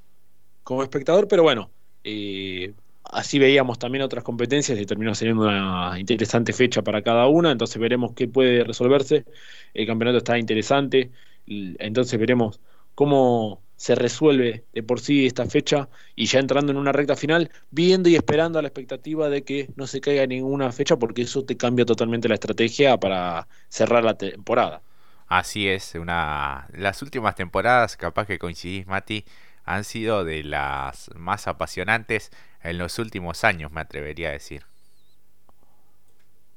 como 0.63 0.83
espectador, 0.83 1.27
pero 1.27 1.43
bueno, 1.43 1.71
eh, 2.09 2.73
así 3.03 3.37
veíamos 3.39 3.79
también 3.79 4.03
otras 4.03 4.23
competencias 4.23 4.79
y 4.79 4.85
terminó 4.85 5.13
siendo 5.13 5.43
una 5.43 5.99
interesante 5.99 6.53
fecha 6.53 6.81
para 6.81 7.01
cada 7.01 7.27
una, 7.27 7.51
entonces 7.51 7.79
veremos 7.81 8.13
qué 8.13 8.27
puede 8.29 8.63
resolverse. 8.63 9.25
El 9.73 9.87
campeonato 9.87 10.19
está 10.19 10.37
interesante, 10.37 11.11
entonces 11.45 12.17
veremos 12.19 12.61
cómo 12.95 13.61
se 13.75 13.95
resuelve 13.95 14.65
de 14.73 14.83
por 14.83 14.99
sí 15.01 15.25
esta 15.27 15.45
fecha 15.47 15.89
y 16.15 16.25
ya 16.27 16.39
entrando 16.39 16.71
en 16.71 16.77
una 16.77 16.93
recta 16.93 17.15
final, 17.17 17.51
viendo 17.71 18.09
y 18.09 18.15
esperando 18.15 18.57
a 18.57 18.61
la 18.61 18.69
expectativa 18.69 19.29
de 19.29 19.43
que 19.43 19.69
no 19.75 19.85
se 19.85 19.99
caiga 20.01 20.25
ninguna 20.25 20.71
fecha 20.71 20.97
porque 20.97 21.23
eso 21.23 21.43
te 21.43 21.57
cambia 21.57 21.85
totalmente 21.85 22.29
la 22.29 22.35
estrategia 22.35 22.97
para 22.97 23.47
cerrar 23.69 24.03
la 24.05 24.17
temporada. 24.17 24.81
Así 25.27 25.67
es, 25.67 25.93
una 25.95 26.67
las 26.73 27.01
últimas 27.01 27.35
temporadas, 27.35 27.97
capaz 27.97 28.25
que 28.27 28.39
coincidís 28.39 28.87
Mati, 28.87 29.25
han 29.67 29.83
sido 29.83 30.25
de 30.25 30.43
las 30.43 31.11
más 31.15 31.47
apasionantes 31.47 32.31
en 32.63 32.77
los 32.77 32.97
últimos 32.97 33.43
años, 33.43 33.71
me 33.71 33.81
atrevería 33.81 34.29
a 34.29 34.31
decir. 34.31 34.63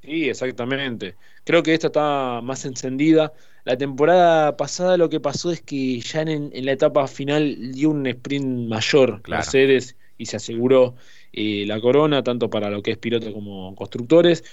Sí, 0.02 0.30
exactamente. 0.30 1.16
Creo 1.44 1.62
que 1.62 1.74
esta 1.74 1.88
está 1.88 2.40
más 2.42 2.64
encendida. 2.64 3.32
La 3.64 3.76
temporada 3.76 4.56
pasada 4.56 4.96
lo 4.96 5.10
que 5.10 5.20
pasó 5.20 5.50
es 5.50 5.60
que 5.60 6.00
ya 6.00 6.22
en, 6.22 6.50
la 6.64 6.72
etapa 6.72 7.06
final 7.06 7.72
dio 7.72 7.90
un 7.90 8.06
sprint 8.06 8.68
mayor 8.68 9.20
Mercedes 9.28 9.96
y 10.16 10.26
se 10.26 10.36
aseguró 10.36 10.94
eh, 11.32 11.64
la 11.66 11.80
corona, 11.80 12.22
tanto 12.22 12.48
para 12.48 12.70
lo 12.70 12.82
que 12.82 12.92
es 12.92 12.98
piloto 12.98 13.32
como 13.32 13.74
constructores. 13.74 14.44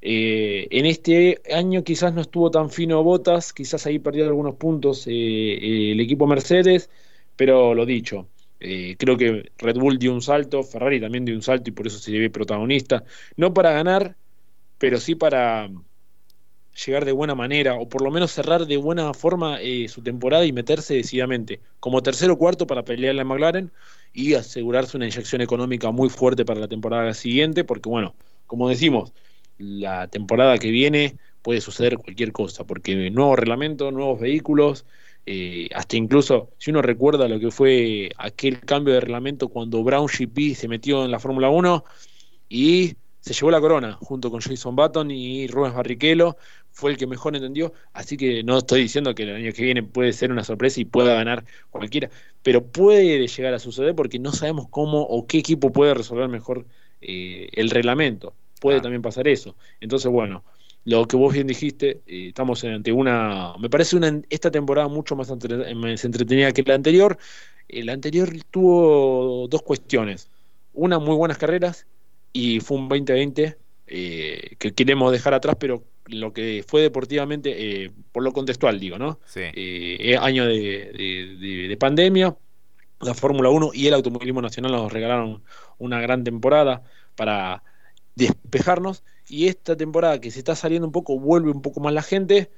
Eh, 0.00 0.68
en 0.70 0.86
este 0.86 1.40
año 1.52 1.82
quizás 1.82 2.14
no 2.14 2.20
estuvo 2.20 2.50
tan 2.50 2.70
fino 2.70 3.02
Botas, 3.02 3.52
quizás 3.52 3.84
ahí 3.86 3.98
perdió 3.98 4.26
algunos 4.26 4.54
puntos 4.54 5.06
eh, 5.08 5.92
el 5.92 6.00
equipo 6.00 6.26
Mercedes, 6.26 6.88
pero 7.38 7.74
lo 7.74 7.86
dicho, 7.86 8.28
creo 8.58 9.16
que 9.16 9.52
Red 9.58 9.76
Bull 9.78 9.98
dio 9.98 10.12
un 10.12 10.20
salto, 10.20 10.62
Ferrari 10.64 11.00
también 11.00 11.24
dio 11.24 11.34
un 11.36 11.42
salto 11.42 11.70
y 11.70 11.72
por 11.72 11.86
eso 11.86 11.98
se 11.98 12.10
ve 12.18 12.30
protagonista, 12.30 13.04
no 13.36 13.54
para 13.54 13.70
ganar, 13.70 14.16
pero 14.78 14.98
sí 14.98 15.14
para 15.14 15.70
llegar 16.86 17.04
de 17.04 17.12
buena 17.12 17.34
manera, 17.34 17.74
o 17.74 17.88
por 17.88 18.02
lo 18.02 18.10
menos 18.10 18.32
cerrar 18.32 18.66
de 18.66 18.76
buena 18.76 19.12
forma 19.14 19.60
eh, 19.60 19.88
su 19.88 20.02
temporada 20.02 20.44
y 20.44 20.52
meterse 20.52 20.94
decididamente 20.94 21.60
como 21.80 22.02
tercero 22.02 22.34
o 22.34 22.38
cuarto 22.38 22.66
para 22.66 22.84
pelear 22.84 23.16
en 23.16 23.26
McLaren 23.26 23.72
y 24.12 24.34
asegurarse 24.34 24.96
una 24.96 25.06
inyección 25.06 25.40
económica 25.40 25.90
muy 25.90 26.08
fuerte 26.08 26.44
para 26.44 26.60
la 26.60 26.68
temporada 26.68 27.14
siguiente, 27.14 27.64
porque 27.64 27.88
bueno, 27.88 28.14
como 28.46 28.68
decimos, 28.68 29.12
la 29.58 30.08
temporada 30.08 30.58
que 30.58 30.70
viene 30.70 31.16
puede 31.42 31.60
suceder 31.60 31.98
cualquier 31.98 32.32
cosa, 32.32 32.64
porque 32.64 33.10
nuevo 33.10 33.36
reglamento, 33.36 33.90
nuevos 33.90 34.20
vehículos, 34.20 34.86
eh, 35.30 35.68
hasta 35.74 35.98
incluso 35.98 36.48
si 36.56 36.70
uno 36.70 36.80
recuerda 36.80 37.28
lo 37.28 37.38
que 37.38 37.50
fue 37.50 38.08
aquel 38.16 38.60
cambio 38.60 38.94
de 38.94 39.00
reglamento 39.00 39.48
cuando 39.48 39.84
Brown 39.84 40.06
GP 40.06 40.54
se 40.54 40.68
metió 40.68 41.04
en 41.04 41.10
la 41.10 41.20
Fórmula 41.20 41.50
1 41.50 41.84
y 42.48 42.96
se 43.20 43.34
llevó 43.34 43.50
la 43.50 43.60
corona 43.60 43.92
junto 43.92 44.30
con 44.30 44.40
Jason 44.40 44.74
Button 44.74 45.10
y 45.10 45.46
Rubens 45.48 45.74
Barrichello, 45.74 46.38
fue 46.70 46.92
el 46.92 46.96
que 46.96 47.06
mejor 47.06 47.36
entendió, 47.36 47.74
así 47.92 48.16
que 48.16 48.42
no 48.42 48.56
estoy 48.56 48.80
diciendo 48.80 49.14
que 49.14 49.24
el 49.24 49.34
año 49.34 49.52
que 49.52 49.64
viene 49.64 49.82
puede 49.82 50.14
ser 50.14 50.32
una 50.32 50.44
sorpresa 50.44 50.80
y 50.80 50.86
pueda 50.86 51.12
ganar 51.12 51.44
cualquiera, 51.68 52.08
pero 52.42 52.64
puede 52.64 53.26
llegar 53.26 53.52
a 53.52 53.58
suceder 53.58 53.94
porque 53.94 54.18
no 54.18 54.32
sabemos 54.32 54.68
cómo 54.70 55.02
o 55.02 55.26
qué 55.26 55.36
equipo 55.36 55.70
puede 55.72 55.92
resolver 55.92 56.28
mejor 56.28 56.64
eh, 57.02 57.50
el 57.52 57.68
reglamento, 57.68 58.32
puede 58.62 58.78
ah. 58.78 58.80
también 58.80 59.02
pasar 59.02 59.28
eso. 59.28 59.56
Entonces, 59.78 60.10
bueno, 60.10 60.42
lo 60.88 61.06
que 61.06 61.16
vos 61.16 61.34
bien 61.34 61.46
dijiste, 61.46 62.00
eh, 62.06 62.28
estamos 62.28 62.64
ante 62.64 62.92
una, 62.92 63.54
me 63.58 63.68
parece 63.68 63.96
una, 63.96 64.22
esta 64.30 64.50
temporada 64.50 64.88
mucho 64.88 65.16
más, 65.16 65.30
más 65.30 66.04
entretenida 66.04 66.52
que 66.52 66.62
la 66.62 66.74
anterior. 66.74 67.18
La 67.68 67.92
anterior 67.92 68.30
tuvo 68.50 69.46
dos 69.48 69.62
cuestiones, 69.62 70.30
una 70.72 70.98
muy 70.98 71.14
buenas 71.16 71.36
carreras 71.36 71.86
y 72.32 72.60
fue 72.60 72.78
un 72.78 72.88
2020 72.88 73.58
eh, 73.90 74.56
que 74.58 74.74
queremos 74.74 75.12
dejar 75.12 75.34
atrás, 75.34 75.56
pero 75.58 75.82
lo 76.06 76.32
que 76.32 76.64
fue 76.66 76.82
deportivamente, 76.82 77.84
eh, 77.84 77.90
por 78.12 78.22
lo 78.22 78.32
contextual 78.32 78.78
digo, 78.78 78.98
¿no? 78.98 79.18
Sí. 79.26 79.42
Eh, 79.44 80.16
año 80.20 80.46
de, 80.46 81.76
pandemia, 81.80 82.36
la 83.00 83.14
Fórmula 83.14 83.48
1 83.48 83.70
y 83.72 83.86
el 83.86 83.94
automovilismo 83.94 84.42
nacional 84.42 84.72
nos 84.72 84.92
regalaron 84.92 85.42
una 85.78 86.00
gran 86.00 86.24
temporada 86.24 86.82
para 87.14 87.62
despejarnos 88.14 89.04
y 89.28 89.48
esta 89.48 89.76
temporada 89.76 90.20
que 90.20 90.30
se 90.30 90.38
está 90.38 90.54
saliendo 90.54 90.86
un 90.86 90.92
poco, 90.92 91.18
vuelve 91.18 91.50
un 91.50 91.62
poco 91.62 91.80
más 91.80 91.92
la 91.92 92.02
gente, 92.02 92.50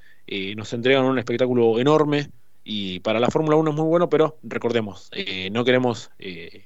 nos 0.55 0.71
entregan 0.73 1.05
un 1.05 1.19
espectáculo 1.19 1.79
enorme, 1.79 2.29
y 2.63 2.99
para 2.99 3.19
la 3.19 3.29
Fórmula 3.29 3.55
1 3.55 3.71
es 3.71 3.75
muy 3.75 3.85
bueno, 3.85 4.09
pero 4.09 4.37
recordemos, 4.43 5.09
eh, 5.13 5.49
no 5.51 5.65
queremos, 5.65 6.11
eh, 6.19 6.63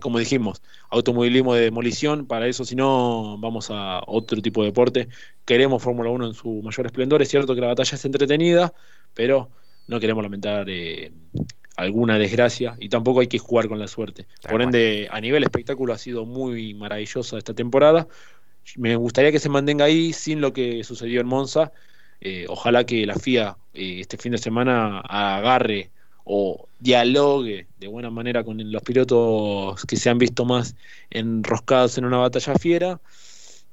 como 0.00 0.18
dijimos, 0.18 0.62
automovilismo 0.88 1.54
de 1.54 1.62
demolición, 1.62 2.26
para 2.26 2.46
eso 2.46 2.64
si 2.64 2.74
no 2.74 3.36
vamos 3.38 3.68
a 3.70 4.00
otro 4.06 4.40
tipo 4.40 4.62
de 4.62 4.68
deporte. 4.68 5.08
Queremos 5.44 5.82
Fórmula 5.82 6.10
1 6.10 6.28
en 6.28 6.34
su 6.34 6.62
mayor 6.62 6.86
esplendor, 6.86 7.20
es 7.20 7.28
cierto 7.28 7.54
que 7.54 7.60
la 7.60 7.68
batalla 7.68 7.94
es 7.94 8.04
entretenida, 8.04 8.72
pero 9.12 9.50
no 9.88 10.00
queremos 10.00 10.22
lamentar 10.22 10.68
eh, 10.70 11.12
alguna 11.76 12.18
desgracia 12.18 12.74
y 12.80 12.88
tampoco 12.88 13.20
hay 13.20 13.26
que 13.26 13.38
jugar 13.38 13.68
con 13.68 13.78
la 13.78 13.88
suerte. 13.88 14.26
Por 14.48 14.62
ende, 14.62 15.08
a 15.10 15.20
nivel 15.20 15.42
espectáculo 15.42 15.92
ha 15.92 15.98
sido 15.98 16.24
muy 16.24 16.72
maravillosa 16.72 17.36
esta 17.36 17.52
temporada. 17.52 18.08
Me 18.76 18.96
gustaría 18.96 19.32
que 19.32 19.38
se 19.38 19.48
mantenga 19.48 19.84
ahí 19.84 20.12
sin 20.12 20.40
lo 20.40 20.52
que 20.52 20.82
sucedió 20.84 21.20
en 21.20 21.26
Monza 21.26 21.72
eh, 22.20 22.46
ojalá 22.48 22.84
que 22.84 23.06
la 23.06 23.14
FIA 23.14 23.56
eh, 23.74 24.00
este 24.00 24.16
fin 24.16 24.32
de 24.32 24.38
semana 24.38 25.00
agarre 25.00 25.90
o 26.24 26.68
dialogue 26.78 27.68
de 27.78 27.88
buena 27.88 28.10
manera 28.10 28.42
con 28.44 28.58
los 28.72 28.82
pilotos 28.82 29.84
que 29.86 29.96
se 29.96 30.10
han 30.10 30.18
visto 30.18 30.44
más 30.44 30.74
enroscados 31.10 31.98
en 31.98 32.04
una 32.04 32.18
batalla 32.18 32.54
fiera, 32.56 33.00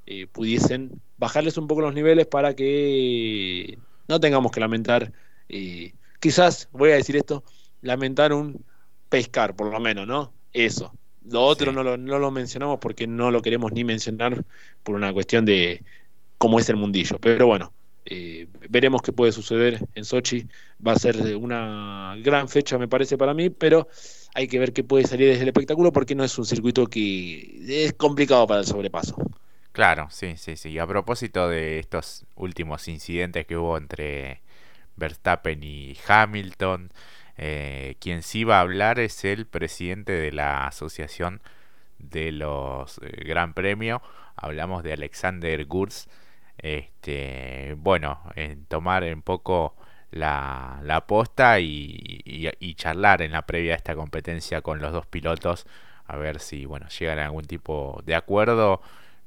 eh, 0.06 0.28
pudiesen 0.28 1.02
bajarles 1.18 1.58
un 1.58 1.68
poco 1.68 1.82
los 1.82 1.94
niveles 1.94 2.28
para 2.28 2.56
que 2.56 3.80
no 4.08 4.20
tengamos 4.20 4.52
que 4.52 4.60
lamentar, 4.60 5.14
quizás, 6.20 6.70
voy 6.72 6.92
a 6.92 6.96
decir 6.96 7.16
esto, 7.16 7.44
lamentar 7.82 8.34
un 8.34 8.66
pescar, 9.10 9.56
por 9.56 9.72
lo 9.72 9.80
menos, 9.80 10.06
¿no? 10.08 10.34
Eso. 10.52 10.94
Lo 11.26 11.44
otro 11.44 11.72
no, 11.72 11.84
lo, 11.84 11.98
no 11.98 12.20
lo 12.20 12.32
mencionamos 12.32 12.80
porque 12.80 13.08
no 13.08 13.32
lo 13.32 13.42
queremos 13.42 13.72
ni 13.72 13.84
mencionar 13.84 14.44
por 14.84 14.96
una 14.96 15.14
cuestión 15.14 15.46
de 15.46 15.84
cómo 16.38 16.60
es 16.60 16.70
el 16.70 16.76
mundillo. 16.76 17.20
Pero 17.20 17.48
bueno, 17.48 17.74
eh, 18.06 18.48
veremos 18.70 19.02
qué 19.02 19.14
puede 19.14 19.32
suceder 19.32 19.80
en 19.96 20.06
Sochi. 20.06 20.48
Va 20.86 20.94
a 20.94 21.00
ser 21.00 21.36
una 21.38 22.16
gran 22.20 22.50
fecha, 22.50 22.78
me 22.78 22.88
parece, 22.88 23.18
para 23.18 23.34
mí, 23.34 23.50
pero 23.50 23.88
hay 24.34 24.48
que 24.48 24.60
ver 24.60 24.74
qué 24.74 24.84
puede 24.84 25.06
salir 25.06 25.30
desde 25.30 25.44
el 25.44 25.50
espectáculo 25.50 25.92
porque 25.92 26.16
no 26.16 26.24
es 26.24 26.38
un 26.38 26.46
circuito 26.46 26.88
que 26.88 27.86
es 27.86 27.94
complicado 27.94 28.46
para 28.48 28.62
el 28.62 28.66
sobrepaso. 28.66 29.16
Claro, 29.72 30.08
sí, 30.12 30.36
sí, 30.38 30.56
sí. 30.56 30.78
A 30.78 30.86
propósito 30.88 31.50
de 31.50 31.80
estos 31.80 32.26
últimos 32.36 32.88
incidentes 32.88 33.46
que 33.48 33.58
hubo 33.58 33.78
entre 33.78 34.42
Verstappen 34.96 35.64
y 35.64 35.98
Hamilton, 36.08 36.92
eh, 37.38 37.96
quien 38.00 38.24
sí 38.24 38.44
va 38.44 38.58
a 38.58 38.62
hablar 38.62 39.00
es 39.00 39.26
el 39.26 39.46
presidente 39.46 40.12
de 40.14 40.32
la 40.32 40.68
Asociación 40.68 41.42
de 42.00 42.32
los 42.32 43.00
eh, 43.00 43.24
Gran 43.26 43.54
Premio. 43.54 44.02
Hablamos 44.36 44.84
de 44.84 44.94
Alexander 44.94 45.66
Gurz 45.66 46.08
este, 46.58 47.76
bueno, 47.78 48.22
en 48.36 48.66
tomar 48.66 49.04
un 49.04 49.22
poco 49.22 49.76
la, 50.12 50.80
la 50.84 51.06
posta 51.08 51.60
y, 51.60 52.76
charlar 52.76 53.22
en 53.22 53.32
la 53.32 53.44
previa 53.46 53.72
de 53.72 53.78
esta 53.78 53.96
competencia 53.96 54.62
con 54.62 54.80
los 54.82 54.92
dos 54.92 55.06
pilotos 55.06 55.66
a 56.06 56.18
ver 56.18 56.40
si 56.40 56.66
bueno 56.66 56.88
llegan 56.90 57.20
a 57.20 57.26
algún 57.26 57.46
tipo 57.46 58.02
de 58.06 58.16
acuerdo 58.16 58.82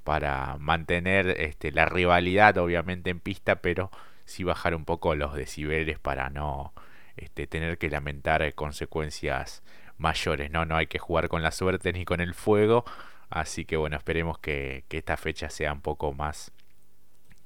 para 0.05 0.57
mantener 0.59 1.29
este, 1.41 1.73
la 1.73 1.87
rivalidad 1.87 2.59
obviamente 2.59 3.11
en 3.11 3.21
pista 3.21 3.57
pero 3.57 3.91
sí 4.25 4.45
bajar 4.45 4.75
un 4.75 4.85
poco 4.85 5.15
los 5.15 5.35
decibeles 5.35 5.99
para 5.99 6.29
no 6.31 6.73
este, 7.17 7.47
tener 7.47 7.79
que 7.79 7.91
lamentar 7.91 8.55
consecuencias 8.55 9.63
mayores 9.99 10.51
no 10.51 10.65
no 10.65 10.77
hay 10.77 10.87
que 10.87 10.99
jugar 10.99 11.29
con 11.29 11.43
la 11.43 11.51
suerte 11.51 11.93
ni 11.93 12.05
con 12.05 12.21
el 12.21 12.35
fuego 12.35 12.85
así 13.31 13.65
que 13.65 13.77
bueno 13.77 13.97
esperemos 13.97 14.39
que, 14.39 14.85
que 14.89 14.99
esta 14.99 15.17
fecha 15.17 15.49
sea 15.51 15.73
un 15.73 15.81
poco 15.81 16.13
más 16.13 16.53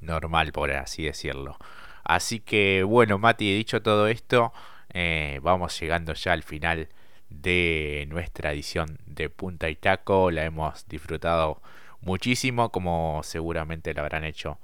normal, 0.00 0.52
por 0.52 0.72
así 0.72 1.04
decirlo. 1.04 1.56
Así 2.04 2.40
que 2.40 2.82
bueno, 2.82 3.18
Mati, 3.18 3.54
dicho 3.54 3.82
todo 3.82 4.08
esto, 4.08 4.52
eh, 4.92 5.38
vamos 5.42 5.78
llegando 5.78 6.14
ya 6.14 6.32
al 6.32 6.42
final 6.42 6.88
de 7.28 8.06
nuestra 8.08 8.52
edición 8.52 8.98
de 9.06 9.30
Punta 9.30 9.68
y 9.68 9.76
Taco. 9.76 10.30
La 10.30 10.44
hemos 10.44 10.86
disfrutado 10.88 11.62
muchísimo, 12.00 12.70
como 12.70 13.20
seguramente 13.22 13.94
lo 13.94 14.02
habrán 14.02 14.24
hecho 14.24 14.58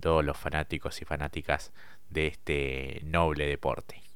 todos 0.00 0.24
los 0.24 0.36
fanáticos 0.36 1.00
y 1.02 1.04
fanáticas 1.04 1.72
de 2.10 2.26
este 2.28 3.00
noble 3.04 3.46
deporte. 3.46 4.11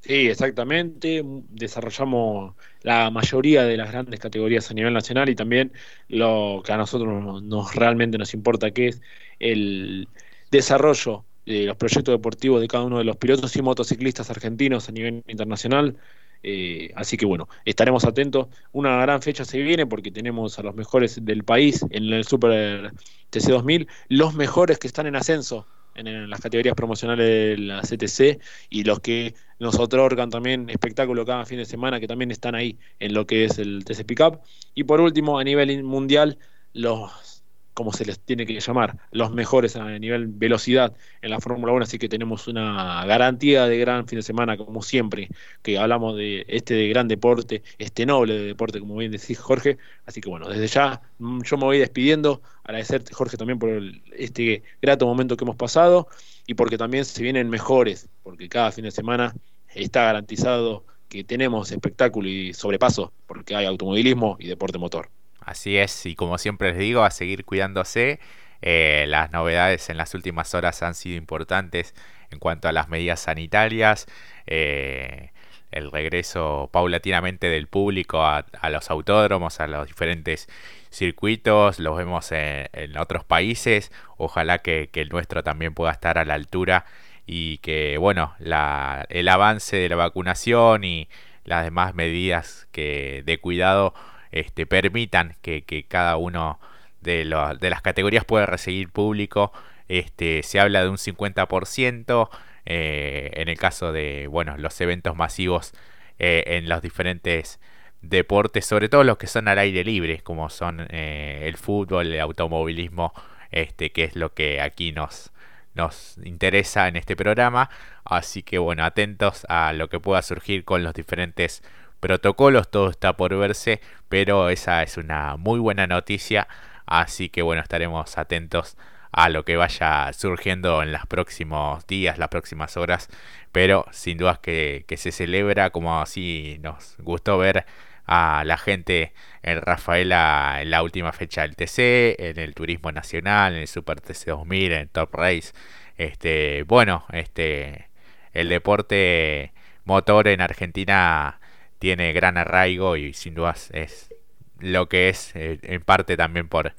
Sí, 0.00 0.28
exactamente. 0.28 1.22
Desarrollamos 1.24 2.54
la 2.82 3.10
mayoría 3.10 3.64
de 3.64 3.76
las 3.76 3.90
grandes 3.90 4.20
categorías 4.20 4.70
a 4.70 4.74
nivel 4.74 4.92
nacional 4.94 5.28
y 5.28 5.34
también 5.34 5.72
lo 6.08 6.62
que 6.64 6.72
a 6.72 6.76
nosotros 6.76 7.42
nos, 7.42 7.74
realmente 7.74 8.16
nos 8.16 8.32
importa, 8.32 8.70
que 8.70 8.88
es 8.88 9.02
el 9.40 10.08
desarrollo 10.52 11.26
de 11.44 11.64
los 11.64 11.76
proyectos 11.76 12.12
deportivos 12.14 12.60
de 12.60 12.68
cada 12.68 12.84
uno 12.84 12.98
de 12.98 13.04
los 13.04 13.16
pilotos 13.16 13.56
y 13.56 13.62
motociclistas 13.62 14.30
argentinos 14.30 14.88
a 14.88 14.92
nivel 14.92 15.24
internacional. 15.26 15.96
Eh, 16.44 16.92
así 16.94 17.16
que 17.16 17.26
bueno, 17.26 17.48
estaremos 17.64 18.04
atentos. 18.04 18.46
Una 18.70 19.00
gran 19.02 19.22
fecha 19.22 19.44
se 19.44 19.58
viene 19.60 19.86
porque 19.86 20.12
tenemos 20.12 20.58
a 20.60 20.62
los 20.62 20.76
mejores 20.76 21.24
del 21.24 21.42
país 21.44 21.84
en 21.90 22.12
el 22.12 22.24
Super 22.24 22.92
TC2000, 23.32 23.88
los 24.08 24.34
mejores 24.34 24.78
que 24.78 24.86
están 24.86 25.06
en 25.08 25.16
ascenso 25.16 25.66
en, 25.96 26.30
las 26.30 26.40
categorías 26.40 26.74
promocionales 26.74 27.26
de 27.26 27.58
la 27.58 27.80
CTC 27.80 28.40
y 28.70 28.84
los 28.84 29.00
que 29.00 29.34
nos 29.58 29.78
otorgan 29.78 30.30
también 30.30 30.68
espectáculo 30.70 31.24
cada 31.24 31.46
fin 31.46 31.58
de 31.58 31.64
semana 31.64 32.00
que 32.00 32.06
también 32.06 32.30
están 32.30 32.54
ahí 32.54 32.78
en 32.98 33.14
lo 33.14 33.26
que 33.26 33.44
es 33.44 33.58
el 33.58 33.84
TC 33.84 34.04
Pickup. 34.04 34.40
Y 34.74 34.84
por 34.84 35.00
último, 35.00 35.38
a 35.38 35.44
nivel 35.44 35.82
mundial, 35.82 36.38
los 36.72 37.35
como 37.76 37.92
se 37.92 38.06
les 38.06 38.18
tiene 38.18 38.46
que 38.46 38.58
llamar, 38.58 38.96
los 39.10 39.32
mejores 39.32 39.76
a 39.76 39.98
nivel 39.98 40.28
velocidad 40.28 40.96
en 41.20 41.30
la 41.30 41.40
Fórmula 41.40 41.74
1, 41.74 41.82
así 41.82 41.98
que 41.98 42.08
tenemos 42.08 42.48
una 42.48 43.04
garantía 43.04 43.66
de 43.66 43.76
gran 43.76 44.08
fin 44.08 44.16
de 44.18 44.22
semana, 44.22 44.56
como 44.56 44.82
siempre, 44.82 45.28
que 45.60 45.76
hablamos 45.76 46.16
de 46.16 46.46
este 46.48 46.72
de 46.72 46.88
gran 46.88 47.06
deporte, 47.06 47.62
este 47.76 48.06
noble 48.06 48.38
deporte, 48.38 48.80
como 48.80 48.96
bien 48.96 49.12
decís 49.12 49.38
Jorge, 49.38 49.76
así 50.06 50.22
que 50.22 50.30
bueno, 50.30 50.48
desde 50.48 50.68
ya 50.68 51.02
mm, 51.18 51.42
yo 51.42 51.58
me 51.58 51.64
voy 51.64 51.78
despidiendo, 51.78 52.40
agradecerte 52.64 53.12
Jorge 53.12 53.36
también 53.36 53.58
por 53.58 53.68
este 54.16 54.62
grato 54.80 55.04
momento 55.04 55.36
que 55.36 55.44
hemos 55.44 55.56
pasado 55.56 56.08
y 56.46 56.54
porque 56.54 56.78
también 56.78 57.04
se 57.04 57.22
vienen 57.22 57.50
mejores, 57.50 58.08
porque 58.22 58.48
cada 58.48 58.72
fin 58.72 58.84
de 58.84 58.90
semana 58.90 59.34
está 59.68 60.04
garantizado 60.04 60.86
que 61.10 61.24
tenemos 61.24 61.70
espectáculo 61.72 62.26
y 62.26 62.54
sobrepaso, 62.54 63.12
porque 63.26 63.54
hay 63.54 63.66
automovilismo 63.66 64.38
y 64.40 64.48
deporte 64.48 64.78
motor. 64.78 65.10
Así 65.46 65.78
es, 65.78 66.06
y 66.06 66.16
como 66.16 66.38
siempre 66.38 66.70
les 66.70 66.78
digo, 66.78 67.04
a 67.04 67.10
seguir 67.12 67.44
cuidándose. 67.44 68.18
Eh, 68.62 69.04
las 69.08 69.30
novedades 69.30 69.88
en 69.90 69.96
las 69.96 70.12
últimas 70.14 70.54
horas 70.54 70.82
han 70.82 70.96
sido 70.96 71.16
importantes 71.16 71.94
en 72.32 72.40
cuanto 72.40 72.66
a 72.66 72.72
las 72.72 72.88
medidas 72.88 73.20
sanitarias, 73.20 74.06
eh, 74.48 75.30
el 75.70 75.92
regreso 75.92 76.68
paulatinamente 76.72 77.48
del 77.48 77.68
público 77.68 78.24
a, 78.24 78.44
los 78.70 78.90
autódromos, 78.90 79.60
a 79.60 79.68
los 79.68 79.86
diferentes 79.86 80.48
circuitos, 80.90 81.78
los 81.78 81.96
vemos 81.96 82.32
en, 82.32 82.98
otros 82.98 83.24
países, 83.24 83.92
ojalá 84.16 84.58
que, 84.58 84.90
el 84.94 85.08
nuestro 85.10 85.44
también 85.44 85.74
pueda 85.74 85.92
estar 85.92 86.18
a 86.18 86.24
la 86.24 86.34
altura 86.34 86.86
y 87.24 87.58
que 87.58 87.98
bueno, 87.98 88.34
el 88.40 89.28
avance 89.28 89.76
de 89.76 89.88
la 89.88 89.96
vacunación 89.96 90.82
y 90.82 91.08
las 91.44 91.62
demás 91.62 91.94
medidas 91.94 92.66
que, 92.72 93.22
de 93.24 93.38
cuidado 93.38 93.94
este, 94.40 94.66
permitan 94.66 95.36
que, 95.42 95.84
cada 95.88 96.16
uno 96.16 96.58
de, 97.00 97.24
las 97.24 97.82
categorías 97.82 98.24
pueda 98.24 98.46
recibir 98.46 98.90
público. 98.90 99.52
Este, 99.88 100.42
se 100.42 100.60
habla 100.60 100.82
de 100.82 100.88
un 100.88 100.96
50%. 100.96 102.28
Eh, 102.68 103.30
en 103.34 103.48
el 103.48 103.58
caso 103.58 103.92
de 103.92 104.28
los 104.58 104.80
eventos 104.80 105.14
masivos 105.14 105.72
eh, 106.18 106.42
en 106.46 106.68
los 106.68 106.82
diferentes 106.82 107.60
deportes, 108.02 108.66
sobre 108.66 108.88
todo 108.88 109.04
los 109.04 109.18
que 109.18 109.28
son 109.28 109.48
al 109.48 109.58
aire 109.58 109.84
libre, 109.84 110.20
como 110.22 110.50
son 110.50 110.86
eh, 110.90 111.42
el 111.44 111.56
fútbol, 111.56 112.12
el 112.12 112.20
automovilismo, 112.20 113.12
este, 113.50 113.92
que 113.92 114.04
es 114.04 114.16
lo 114.16 114.34
que 114.34 114.60
aquí 114.60 114.92
nos, 114.92 115.32
nos 115.74 116.18
interesa 116.24 116.88
en 116.88 116.96
este 116.96 117.16
programa. 117.16 117.70
Así 118.04 118.42
que 118.42 118.58
bueno, 118.58 118.84
atentos 118.84 119.46
a 119.48 119.72
lo 119.72 119.88
que 119.88 120.00
pueda 120.00 120.22
surgir 120.22 120.64
con 120.64 120.82
los 120.82 120.94
diferentes 120.94 121.62
protocolos, 122.00 122.70
todo 122.70 122.90
está 122.90 123.16
por 123.16 123.36
verse, 123.36 123.80
pero 124.08 124.50
esa 124.50 124.82
es 124.82 124.96
una 124.96 125.36
muy 125.36 125.58
buena 125.58 125.86
noticia, 125.86 126.48
así 126.86 127.28
que 127.28 127.42
bueno, 127.42 127.62
estaremos 127.62 128.18
atentos 128.18 128.76
a 129.12 129.28
lo 129.30 129.44
que 129.44 129.56
vaya 129.56 130.12
surgiendo 130.12 130.82
en 130.82 130.92
los 130.92 131.06
próximos 131.06 131.86
días, 131.86 132.18
las 132.18 132.28
próximas 132.28 132.76
horas, 132.76 133.08
pero 133.50 133.86
sin 133.90 134.18
dudas 134.18 134.38
que, 134.38 134.84
se 134.96 135.12
celebra 135.12 135.70
como 135.70 136.00
así 136.00 136.58
nos 136.60 136.96
gustó 136.98 137.38
ver 137.38 137.64
a 138.06 138.42
la 138.44 138.58
gente 138.58 139.14
en 139.42 139.62
Rafaela 139.62 140.58
en 140.60 140.70
la 140.70 140.82
última 140.82 141.12
fecha 141.12 141.42
del 141.42 141.56
TC, 141.56 142.16
en 142.18 142.38
el 142.38 142.54
Turismo 142.54 142.92
Nacional, 142.92 143.54
en 143.54 143.60
el 143.62 143.68
Super 143.68 144.00
TC 144.00 144.26
2000, 144.26 144.72
en 144.72 144.88
Top 144.88 145.14
Race. 145.14 145.52
Este, 145.96 146.62
bueno, 146.64 147.06
este 147.12 147.88
el 148.32 148.50
deporte 148.50 149.52
motor 149.84 150.28
en 150.28 150.42
Argentina 150.42 151.40
tiene 151.78 152.12
gran 152.12 152.38
arraigo 152.38 152.96
y 152.96 153.12
sin 153.12 153.34
dudas 153.34 153.70
es 153.72 154.12
lo 154.58 154.88
que 154.88 155.08
es 155.08 155.34
eh, 155.36 155.58
en 155.62 155.82
parte 155.82 156.16
también 156.16 156.48
por, 156.48 156.72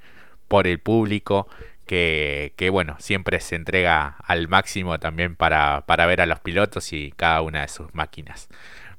por 0.47 0.67
el 0.67 0.79
público 0.79 1.47
que, 1.85 2.53
que, 2.57 2.69
bueno, 2.69 2.97
siempre 2.99 3.39
se 3.39 3.55
entrega 3.55 4.17
al 4.23 4.47
máximo 4.47 4.99
también 4.99 5.35
para, 5.35 5.85
para, 5.85 6.05
ver 6.05 6.21
a 6.21 6.25
los 6.25 6.39
pilotos 6.41 6.91
y 6.91 7.13
cada 7.15 7.41
una 7.41 7.61
de 7.61 7.69
sus 7.69 7.93
máquinas. 7.95 8.49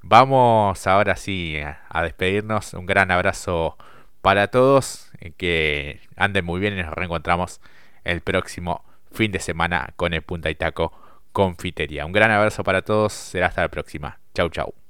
Vamos 0.02 0.86
ahora 0.86 1.16
sí 1.16 1.58
a, 1.60 2.02
despedirnos. 2.02 2.74
Un 2.74 2.86
gran 2.86 3.10
abrazo 3.10 3.76
para 4.22 4.48
todos. 4.48 5.10
Que 5.36 6.00
anden 6.16 6.44
muy 6.44 6.60
bien 6.60 6.78
y 6.78 6.82
nos 6.82 6.94
reencontramos 6.94 7.60
el 8.04 8.20
próximo 8.22 8.84
fin 9.12 9.32
de 9.32 9.40
semana 9.40 9.92
con 9.96 10.14
el 10.14 10.22
Punta 10.22 10.50
y 10.50 10.54
Taco 10.54 10.92
Confitería. 11.32 12.06
Un 12.06 12.12
gran 12.12 12.30
abrazo 12.30 12.64
para 12.64 12.82
todos. 12.82 13.12
Será 13.12 13.48
hasta 13.48 13.62
la 13.62 13.68
próxima. 13.68 14.18
Chau, 14.34 14.48
chau. 14.48 14.87